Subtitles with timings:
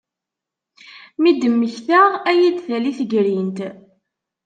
[1.21, 3.59] Mi d-mmektaɣ ad iyi-d-tali tegrint.